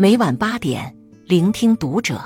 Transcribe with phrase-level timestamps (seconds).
[0.00, 0.94] 每晚八点，
[1.24, 2.22] 聆听读者。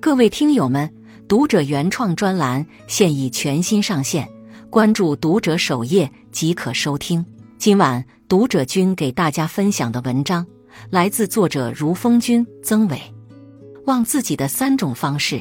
[0.00, 0.92] 各位听友们，
[1.28, 4.28] 读者原创专栏现已全新上线，
[4.70, 7.24] 关注读者首页即可收听。
[7.58, 10.44] 今晚读者君给大家分享的文章
[10.90, 13.00] 来自作者如风君、曾伟。
[13.86, 15.40] 忘自己的三种方式。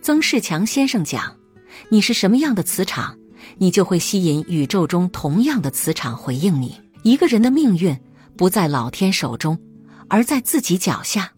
[0.00, 1.30] 曾仕强先生讲
[1.92, 3.14] ：“你是什么样的磁场，
[3.58, 6.74] 你就会吸引宇宙中同样的磁场回应你。
[7.02, 7.94] 一个人的命运
[8.34, 9.58] 不在老天手中，
[10.14, 11.32] 而在自己脚下。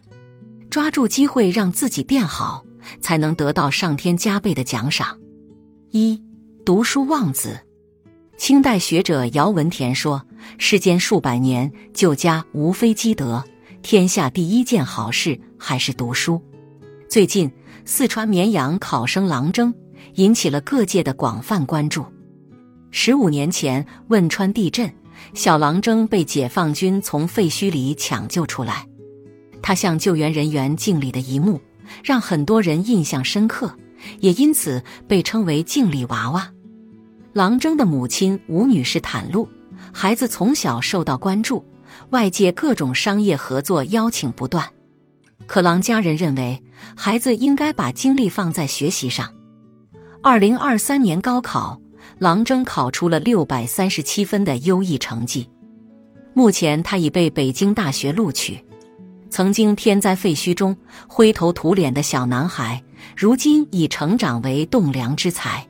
[0.69, 2.63] 抓住机会，让自己变好，
[3.01, 5.17] 才能得到上天加倍的奖赏。”
[5.89, 6.21] 一
[6.63, 7.59] 读书望子。
[8.37, 10.23] 清代学者姚文田说
[10.59, 13.43] ：“世间数百年旧家，无非积德。
[13.81, 16.39] 天下第一件好事还是读书。”
[17.09, 17.51] 最近。
[17.89, 19.73] 四川绵阳考生郎征
[20.15, 22.05] 引起了各界的广泛关注。
[22.91, 24.93] 十五年前汶川地震，
[25.33, 28.87] 小郎征被解放军从废墟里抢救出来，
[29.61, 31.59] 他向救援人员敬礼的一幕，
[32.03, 33.75] 让很多人印象深刻，
[34.19, 36.51] 也因此被称为“敬礼娃娃”。
[37.33, 39.47] 郎征的母亲吴女士袒露，
[39.93, 41.63] 孩子从小受到关注，
[42.09, 44.67] 外界各种商业合作邀请不断。
[45.45, 46.61] 可郎家人认为，
[46.95, 49.31] 孩子应该把精力放在学习上。
[50.23, 51.79] 二零二三年高考，
[52.19, 55.49] 郎征考出了六百三十七分的优异成绩。
[56.33, 58.63] 目前，他已被北京大学录取。
[59.29, 60.75] 曾经天灾废墟中
[61.07, 62.81] 灰头土脸的小男孩，
[63.15, 65.67] 如今已成长为栋梁之才。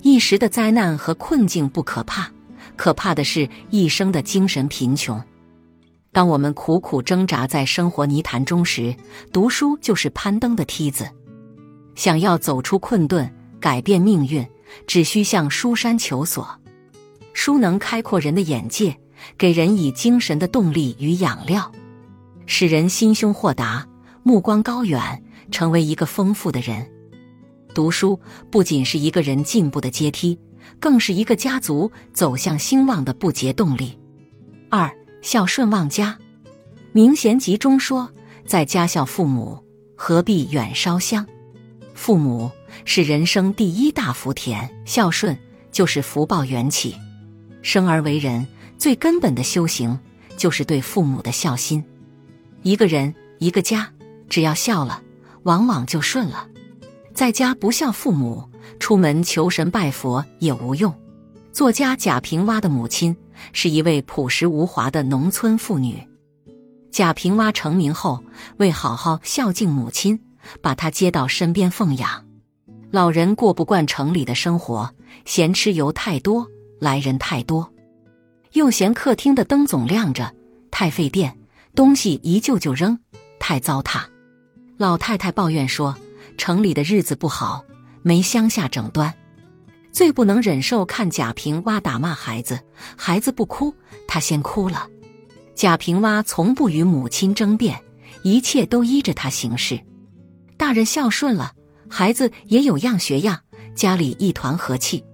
[0.00, 2.30] 一时的灾难和困境不可怕，
[2.76, 5.22] 可怕的是一生的精神贫穷。
[6.12, 8.94] 当我们苦苦挣扎在生活泥潭中时，
[9.32, 11.06] 读书就是攀登的梯子。
[11.94, 13.28] 想要走出困顿、
[13.60, 14.46] 改变命运，
[14.86, 16.48] 只需向书山求索。
[17.32, 18.96] 书能开阔人的眼界，
[19.36, 21.70] 给人以精神的动力与养料，
[22.46, 23.86] 使人心胸豁达、
[24.22, 26.88] 目光高远，成为一个丰富的人。
[27.74, 28.18] 读书
[28.50, 30.38] 不仅是一个人进步的阶梯，
[30.80, 33.98] 更是一个家族走向兴旺的不竭动力。
[34.70, 34.90] 二。
[35.20, 36.16] 孝顺忘家，
[36.92, 38.08] 《明贤集》中说
[38.46, 39.58] ：“在家孝父母，
[39.96, 41.26] 何必远烧香？”
[41.92, 42.48] 父母
[42.84, 45.38] 是人生第一大福田，孝顺
[45.70, 46.94] 就是福报缘起。
[47.62, 48.46] 生而为人，
[48.76, 49.98] 最根本的修行
[50.36, 51.84] 就是对父母的孝心。
[52.62, 53.90] 一个人一个家，
[54.28, 55.02] 只要孝了，
[55.42, 56.48] 往往就顺了。
[57.14, 60.94] 在家不孝父母，出门求神拜佛也无用。
[61.52, 63.16] 作家贾平凹的母亲。
[63.52, 66.02] 是一位朴实无华的农村妇女。
[66.90, 68.24] 贾平凹成名后，
[68.56, 70.18] 为好好孝敬母亲，
[70.60, 72.24] 把她接到身边奉养。
[72.90, 74.90] 老人过不惯城里的生活，
[75.26, 76.46] 嫌吃油太多，
[76.80, 77.70] 来人太多，
[78.52, 80.34] 又嫌客厅的灯总亮着，
[80.70, 81.36] 太费电，
[81.74, 82.98] 东西一旧就扔，
[83.38, 84.04] 太糟蹋。
[84.78, 85.94] 老太太抱怨说
[86.38, 87.62] ：“城里的日子不好，
[88.02, 89.12] 没乡下整端。”
[89.92, 92.58] 最不能忍受看贾平凹打骂孩子，
[92.96, 93.74] 孩子不哭，
[94.06, 94.88] 他先哭了。
[95.54, 97.78] 贾平凹从不与母亲争辩，
[98.22, 99.78] 一切都依着他行事。
[100.56, 101.52] 大人孝顺了，
[101.88, 103.40] 孩子也有样学样，
[103.74, 105.00] 家里一团和气。《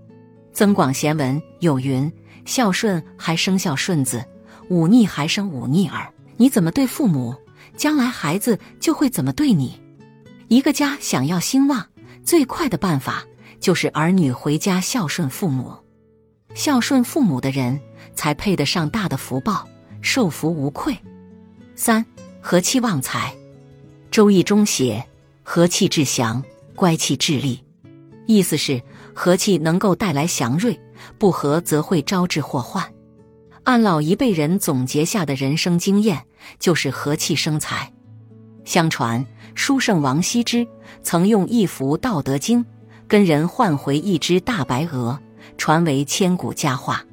[0.53, 2.13] 增广贤文》有云
[2.45, 4.25] ：“孝顺还生孝顺子，
[4.69, 7.35] 忤逆还生忤逆儿。”你怎么对父母，
[7.77, 9.81] 将来孩子就会怎么对你。
[10.49, 11.87] 一个家想要兴旺，
[12.25, 13.25] 最快的办法。
[13.61, 15.73] 就是儿女回家孝顺父母，
[16.55, 17.81] 孝顺父母的人
[18.15, 19.67] 才配得上大的福报，
[20.03, 20.95] 受福无愧。
[21.75, 22.05] 三
[22.43, 23.33] 和气旺财，
[24.11, 25.03] 《周易》中写
[25.43, 27.61] ：“和气致祥，乖气致利。”
[28.27, 28.83] 意思是
[29.15, 30.81] 和气能够带来祥瑞，
[31.19, 32.85] 不和则会招致祸患。
[33.65, 36.25] 按老一辈人总结下的人生经验，
[36.59, 37.93] 就是和气生财。
[38.65, 39.25] 相传
[39.55, 40.67] 书圣王羲之
[41.03, 42.65] 曾用一幅《道德经》。
[43.07, 45.21] 跟人换回一只大白鹅，
[45.59, 47.05] 传为千古佳话。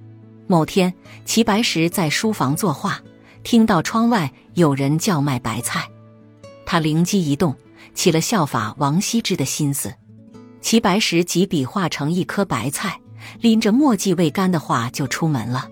[0.48, 0.92] 某天，
[1.26, 3.02] 齐白石在书房作画，
[3.44, 5.86] 听到窗外有人叫卖白菜，
[6.66, 7.54] 他灵机一动，
[7.94, 9.94] 起了效法王羲之的心思。
[10.62, 13.00] 齐白石几笔画成一颗白菜，
[13.40, 15.68] 拎着墨迹未干的画就出门了。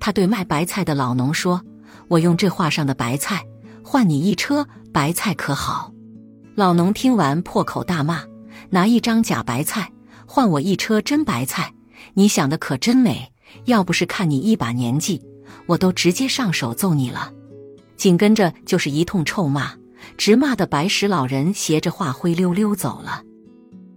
[0.00, 1.62] 他对卖白菜的老农说
[2.08, 3.44] ：“我用这画上的白菜
[3.82, 5.92] 换你一车白菜，可好？”
[6.56, 8.22] 老农听完破口大骂。
[8.70, 9.90] 拿一张假白菜
[10.26, 11.72] 换我一车真白菜，
[12.14, 13.32] 你想的可真美。
[13.64, 15.22] 要不是看你一把年纪，
[15.66, 17.32] 我都直接上手揍你了。
[17.96, 19.72] 紧跟着就是一通臭骂，
[20.16, 23.22] 直骂的白石老人携着画灰溜溜走了。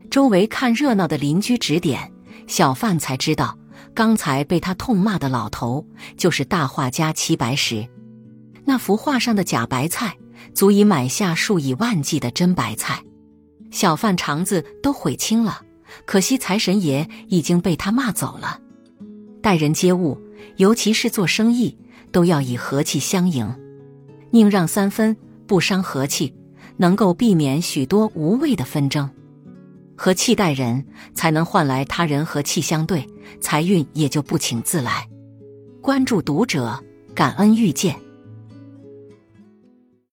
[0.09, 2.11] 周围看热闹的邻居指点，
[2.47, 3.57] 小贩才知道，
[3.93, 5.85] 刚才被他痛骂的老头
[6.17, 7.87] 就是大画家齐白石。
[8.65, 10.17] 那幅画上的假白菜，
[10.53, 13.01] 足以买下数以万计的真白菜。
[13.71, 15.61] 小贩肠子都悔青了，
[16.05, 18.59] 可惜财神爷已经被他骂走了。
[19.41, 20.19] 待人接物，
[20.57, 21.77] 尤其是做生意，
[22.11, 23.55] 都要以和气相迎，
[24.31, 25.15] 宁让三分，
[25.51, 26.33] 不伤和气，
[26.77, 29.09] 能够避免许多无谓的纷争。
[29.97, 33.05] 和气待人，才能换来他人和气相对，
[33.41, 35.05] 财运也就不请自来。
[35.81, 36.81] 关注读者，
[37.13, 37.97] 感恩遇见。